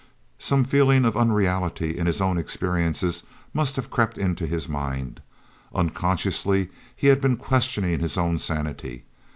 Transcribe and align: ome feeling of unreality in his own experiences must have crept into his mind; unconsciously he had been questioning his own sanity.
ome 0.51 0.63
feeling 0.65 1.05
of 1.05 1.15
unreality 1.15 1.95
in 1.95 2.07
his 2.07 2.19
own 2.21 2.35
experiences 2.35 3.21
must 3.53 3.75
have 3.75 3.91
crept 3.91 4.17
into 4.17 4.47
his 4.47 4.67
mind; 4.67 5.21
unconsciously 5.75 6.69
he 6.95 7.05
had 7.05 7.21
been 7.21 7.37
questioning 7.37 7.99
his 7.99 8.17
own 8.17 8.39
sanity. 8.39 9.03